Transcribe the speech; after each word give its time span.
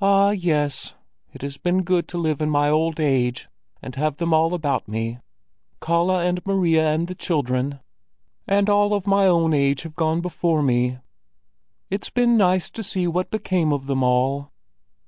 Ah! 0.00 0.30
yes, 0.30 0.94
it 1.32 1.42
has 1.42 1.56
been 1.56 1.82
good 1.82 2.06
to 2.06 2.16
live 2.16 2.40
in 2.40 2.48
my 2.48 2.70
old 2.70 3.00
age 3.00 3.48
and 3.82 3.96
have 3.96 4.18
them 4.18 4.32
all 4.32 4.54
about 4.54 4.86
me— 4.86 5.18
Kalle 5.82 6.16
and 6.16 6.46
Maria 6.46 6.88
and 6.92 7.08
the 7.08 7.14
children. 7.16 7.80
And 8.46 8.70
all 8.70 8.94
of 8.94 9.08
my 9.08 9.26
own 9.26 9.52
age 9.52 9.82
have 9.82 9.96
gone 9.96 10.20
before 10.20 10.62
me; 10.62 10.98
it's 11.90 12.08
been 12.10 12.36
nice 12.36 12.70
to 12.70 12.84
see 12.84 13.08
what 13.08 13.32
became 13.32 13.72
of 13.72 13.86
them 13.88 14.04
all." 14.04 14.52